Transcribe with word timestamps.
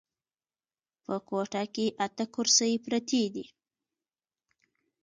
په 1.05 1.15
کوټه 1.27 1.63
کې 1.73 1.85
اته 2.05 2.25
کرسۍ 2.33 2.73
پرتې 2.85 3.23
دي. 3.33 3.45